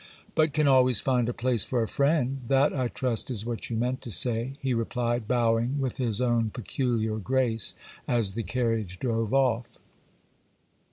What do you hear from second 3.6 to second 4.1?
you meant to